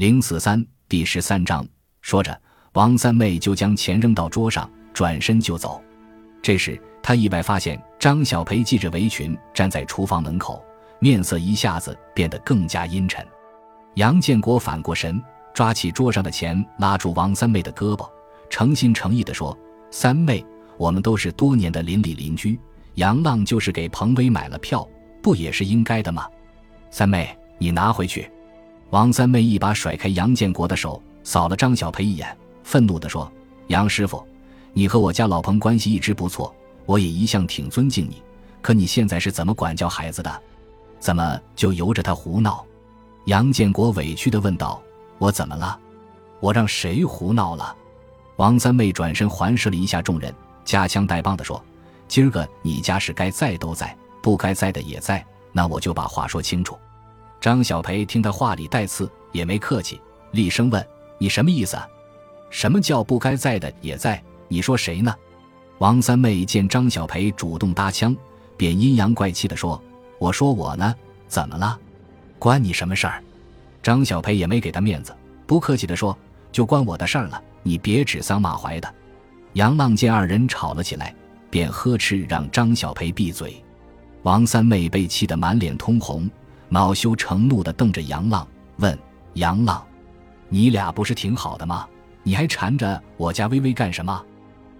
[0.00, 1.62] 零四三第十三章。
[2.00, 2.34] 说着，
[2.72, 5.78] 王三妹就将钱扔到桌上，转身就走。
[6.40, 10.64] 这时，他意外发现张小培系着围裙站在厨房门口，
[11.00, 13.22] 面色一下子变得更加阴沉。
[13.96, 18.08] 杨建国反过神，抓起桌上的钱，拉住王三妹的胳膊，
[18.48, 19.54] 诚心诚意地说
[19.92, 20.42] ：“三妹，
[20.78, 22.58] 我们都是多年的邻里邻居，
[22.94, 24.88] 杨浪就是给彭威买了票，
[25.20, 26.26] 不也是应该的吗？
[26.90, 28.26] 三妹，你拿回去。”
[28.90, 33.30] 王三妹一把甩开杨建国的手，扫了张小培一眼，愤怒地说
[33.68, 34.26] ：“杨师傅，
[34.72, 36.52] 你和我家老彭关系一直不错，
[36.86, 38.20] 我也一向挺尊敬你。
[38.60, 40.42] 可你现在是怎么管教孩子的？
[40.98, 42.66] 怎么就由着他胡闹？”
[43.26, 44.82] 杨建国委屈地问道
[45.18, 45.78] ：“我怎么了？
[46.40, 47.76] 我让谁胡闹了？”
[48.38, 50.34] 王三妹转身环视了一下众人，
[50.64, 51.62] 夹枪带棒地说
[52.08, 56.76] ：“今儿个你家是该在都在，不该在的也在，那我就把话说清楚。”
[57.40, 59.98] 张小培听他话里带刺，也没客气，
[60.32, 60.86] 厉声问
[61.16, 61.78] ：“你什么意思？
[62.50, 64.22] 什么叫不该在的也在？
[64.48, 65.14] 你说谁呢？”
[65.78, 68.14] 王三妹见张小培主动搭腔，
[68.58, 69.82] 便阴阳怪气地说
[70.20, 70.94] ：“我说我呢，
[71.28, 71.78] 怎么了？
[72.38, 73.22] 关你什么事儿？”
[73.82, 76.16] 张小培也没给他面子，不客气地说
[76.52, 78.94] ：“就关我的事儿了，你别指桑骂槐的。”
[79.54, 81.14] 杨浪见二人吵了起来，
[81.48, 83.64] 便呵斥让张小培闭嘴。
[84.24, 86.30] 王三妹被气得满脸通红。
[86.70, 88.98] 恼羞成怒地瞪着杨浪，问
[89.34, 89.84] ：“杨浪，
[90.48, 91.86] 你俩不是挺好的吗？
[92.22, 94.24] 你还缠着我家微微干什么？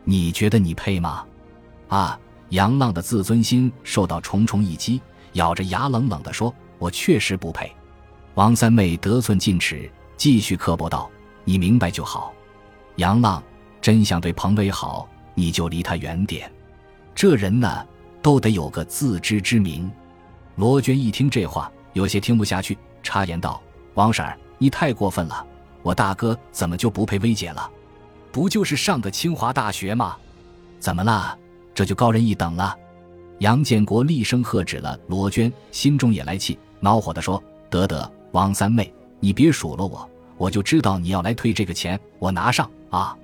[0.05, 1.25] 你觉得你配吗？”
[1.89, 2.19] 啊！
[2.51, 5.01] 杨浪的自尊心受到重重一击，
[5.35, 7.71] 咬着牙冷冷地说：“我确实不配。”
[8.35, 11.11] 王三妹得寸进尺，继续刻薄道
[11.45, 12.33] ：“你明白就好。
[12.97, 13.43] 杨浪
[13.81, 16.51] 真想对彭威好，你就离他远点。
[17.15, 17.87] 这人呢，
[18.21, 19.91] 都得有个自知之明。”
[20.57, 21.71] 罗娟一听这话。
[21.93, 23.61] 有些听不下去，插言道
[23.95, 25.47] ：“王婶儿，你太过分了！
[25.83, 27.71] 我大哥怎么就不配薇姐了？
[28.31, 30.17] 不就是上个清华大学吗？
[30.79, 31.37] 怎么了？
[31.75, 32.77] 这就高人一等了？”
[33.41, 43.17] 杨建国厉声喝止了罗娟，心中也来气，恼火地说：“得得，王三妹，你别数落我，我就知道你要来退这个钱，我拿上啊！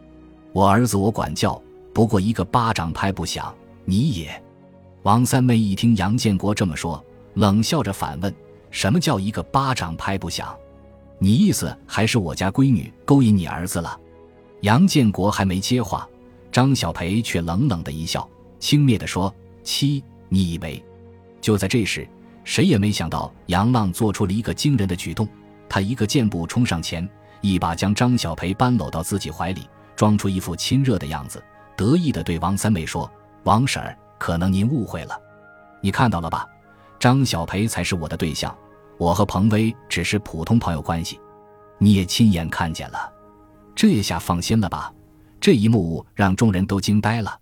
[0.52, 1.60] 我儿子我管教，
[1.92, 3.54] 不过一个巴掌拍不响，
[3.84, 4.42] 你也……”
[5.04, 7.04] 王三妹一听杨建国这么说，
[7.34, 8.34] 冷笑着反问。
[8.76, 10.54] 什么叫一个巴掌拍不响？
[11.18, 13.98] 你意思还是我家闺女勾引你儿子了？
[14.60, 16.06] 杨建国还没接话，
[16.52, 18.28] 张小培却冷冷的一笑，
[18.60, 20.84] 轻蔑地说：“七，你以为？”
[21.40, 22.06] 就在这时，
[22.44, 25.26] 谁也没想到杨浪做出了一个惊人的举动，
[25.70, 27.08] 他一个箭步冲上前，
[27.40, 29.66] 一把将张小培搬搂到自己怀里，
[29.96, 31.42] 装出一副亲热的样子，
[31.78, 33.10] 得意地对王三妹说
[33.44, 35.18] ：“王婶儿，可能您误会了，
[35.80, 36.46] 你看到了吧？
[36.98, 38.54] 张小培才是我的对象。”
[38.98, 41.20] 我和彭威只是普通朋友关系，
[41.78, 43.12] 你也亲眼看见了，
[43.74, 44.92] 这下放心了吧？
[45.38, 47.38] 这一幕让众人都惊呆了，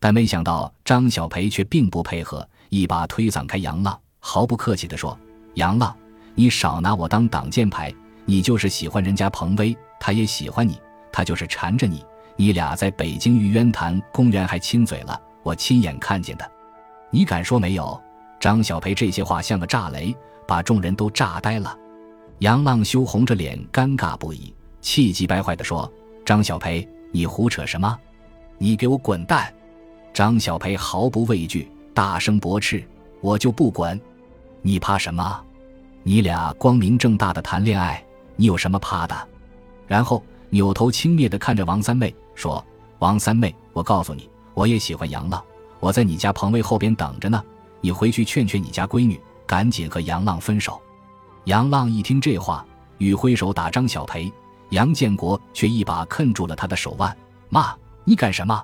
[0.00, 5.16] 但没想到张小培却并不配合，一把推搡开杨浪，毫不客气地说
[5.54, 5.94] ：“杨浪，
[6.34, 7.94] 你少拿我当挡箭牌！
[8.24, 10.80] 你就是喜欢人家彭威，他也喜欢你，
[11.12, 12.04] 他就是缠着你，
[12.36, 16.50] 你俩在北京玉渊潭公园还亲嘴了，我亲眼看见的，
[17.10, 18.00] 你敢说没有？”
[18.40, 20.16] 张小培这些话像个炸雷。
[20.46, 21.76] 把众人都炸呆了，
[22.38, 25.90] 杨浪羞红着脸，尴尬不已，气急败坏地说
[26.24, 27.98] ：“张小培，你胡扯什么？
[28.58, 29.52] 你给我滚蛋！”
[30.14, 32.82] 张小培毫不畏惧，大声驳斥
[33.20, 34.00] ：“我就不滚！
[34.62, 35.44] 你怕什么？
[36.02, 38.02] 你俩光明正大的谈恋爱，
[38.36, 39.28] 你有什么怕的？”
[39.86, 42.64] 然后扭头轻蔑地看着王三妹说
[43.00, 45.42] ：“王三妹，我告诉你，我也喜欢杨浪，
[45.80, 47.42] 我在你家棚位后边等着呢，
[47.80, 50.80] 你回去劝劝你家闺女。”赶紧和杨浪分手！
[51.44, 52.66] 杨浪一听这话，
[52.98, 54.32] 欲挥手打张小培，
[54.70, 57.16] 杨建国却一把困住了他的手腕，
[57.48, 57.74] 骂
[58.04, 58.60] ：“你干什么？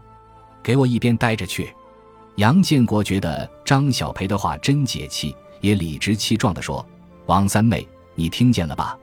[0.63, 1.73] 给我一边待着去！”
[2.37, 6.85] 杨建国觉得张小培的话真解气，也理直气壮地说
[7.27, 8.99] ：“王三妹，你听见了吧？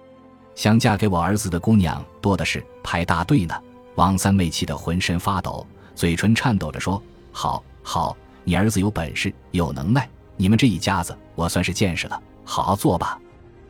[0.56, 3.56] 想嫁给我儿子的姑娘多的是，排大队呢。”
[3.96, 10.10] 王三妹气得浑身发抖，嘴唇颤抖着说：“好，好，你儿子有本事，有能耐。”
[10.42, 12.18] 你们这一家子，我算是见识了。
[12.46, 13.20] 好好做吧。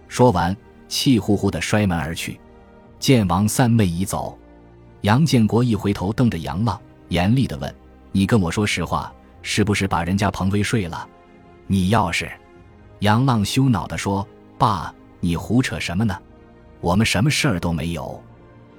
[0.07, 0.55] 说完，
[0.87, 2.39] 气呼呼的摔门而去。
[2.99, 4.37] 见王三妹已走，
[5.01, 7.75] 杨建国一回头，瞪着杨浪，严厉的问
[8.13, 9.11] ：“你跟我说实话，
[9.41, 11.09] 是不是把人家彭威睡了？
[11.65, 12.31] 你要是……”
[12.99, 14.25] 杨浪羞恼的说
[14.59, 16.15] ：“爸，你胡扯什么呢？
[16.81, 18.21] 我们什么事儿都没有。”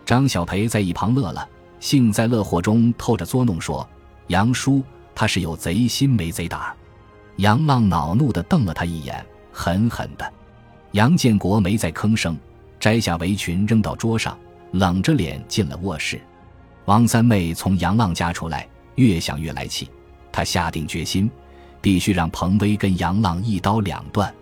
[0.06, 1.48] 张小培在一旁乐了，
[1.80, 3.84] 幸灾乐祸中透着作弄，说
[4.28, 4.80] ：“杨叔
[5.12, 6.60] 他是有贼心没贼胆。”
[7.40, 10.32] 杨浪恼怒地瞪了他一眼，狠狠的。
[10.92, 12.36] 杨建国没再吭声，
[12.78, 14.38] 摘下围裙扔到桌上，
[14.72, 16.20] 冷着脸进了卧室。
[16.84, 19.88] 王三妹从杨浪家出来，越想越来气，
[20.30, 21.30] 她下定决心，
[21.80, 24.32] 必须让彭威跟杨浪一刀两断。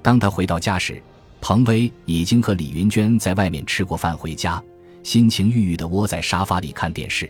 [0.00, 1.02] 当他回到家时，
[1.40, 4.62] 彭威已经和李云娟在外面吃过饭回家，
[5.02, 7.28] 心情郁郁地窝在沙发里看电视。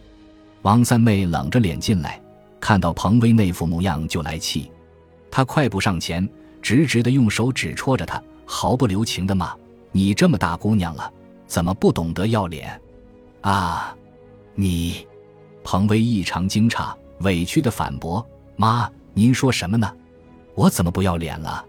[0.61, 2.21] 王三妹冷着脸进来，
[2.61, 4.71] 看到彭威那副模样就来气，
[5.31, 6.29] 他快步上前，
[6.63, 9.55] 直直的用手指戳着他，毫不留情的骂
[9.93, 11.13] ：“你这么大姑娘了，
[11.47, 12.81] 怎么不懂得要脸？
[13.43, 13.97] 啊，
[14.55, 15.07] 你！”
[15.63, 18.25] 彭威异常惊诧，委屈的反驳
[18.57, 19.93] ：“妈，您说什么呢？
[20.55, 21.65] 我怎么不要脸了？”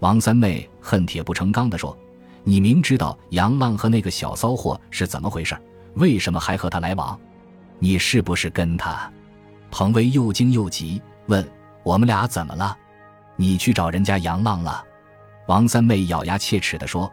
[0.00, 1.96] 王三妹恨铁不成钢的说
[2.44, 5.56] ：“你明知道杨浪和那个小骚货是怎么回事，
[5.94, 7.18] 为什么还和他来往？
[7.78, 9.10] 你是不是跟他？”
[9.70, 11.46] 彭威又惊又急，问
[11.82, 12.76] ：“我们俩怎么了？
[13.40, 14.84] 你去找人家杨浪了？”
[15.48, 17.10] 王三妹咬牙切齿地说：“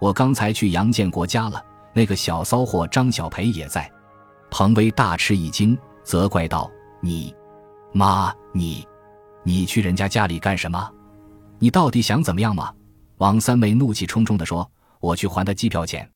[0.00, 3.88] 我刚才去杨建国家了，那个小骚货张小培也在。”
[4.50, 6.68] 彭威大吃一惊，责怪道
[7.00, 7.32] ：“你，
[7.92, 8.84] 妈，你，
[9.44, 10.90] 你去人家家里干什么？”
[11.60, 12.72] 你到底想怎么样嘛？
[13.18, 16.08] 王三妹怒气冲冲地说：“我去还他机票钱。”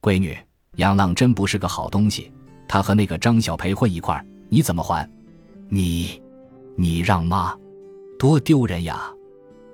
[0.00, 0.38] 闺女，
[0.76, 2.32] 杨浪真不是个好东西，
[2.68, 5.08] 他和那个张小培混一块儿，你怎么还？
[5.68, 6.22] 你，
[6.76, 7.54] 你让妈，
[8.20, 9.10] 多丢人呀！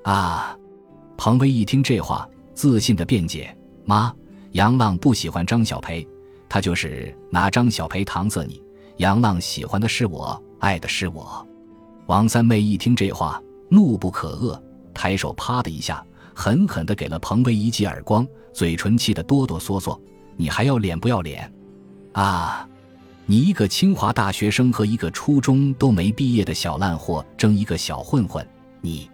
[0.05, 0.57] 啊！
[1.17, 3.53] 彭威一听这话，自信的辩解
[3.85, 4.15] ：“妈，
[4.53, 6.07] 杨浪不喜欢张小培，
[6.49, 8.63] 他就是拿张小培搪塞你。
[8.99, 11.45] 杨浪喜欢的是我，爱的是我。”
[12.07, 14.57] 王三妹一听这话，怒不可遏。
[14.95, 20.01] 抬手啪的一下，狠狠的给了彭威一记耳光，嘴唇气得哆哆嗦嗦。
[20.37, 21.53] 你还要脸不要脸？
[22.13, 22.69] 啊！
[23.29, 28.47] 你一个清华大学生和一个初中都没毕业的小烂货争一个小混混，
[28.81, 29.11] 你，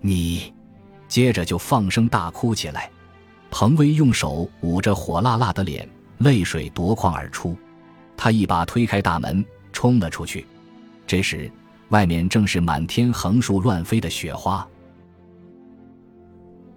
[0.00, 0.54] 你，
[1.08, 2.88] 接着就放声大哭起来。
[3.50, 5.88] 彭威用手捂着火辣辣的脸，
[6.18, 7.56] 泪水夺眶而出。
[8.16, 10.46] 他一把推开大门，冲了出去。
[11.04, 11.50] 这时，
[11.88, 14.64] 外面正是满天横竖乱飞的雪花。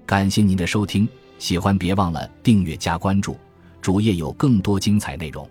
[0.04, 1.08] 感谢您的收听，
[1.38, 3.38] 喜欢别忘了订阅加关注，
[3.82, 5.48] 主页有更多精彩内容。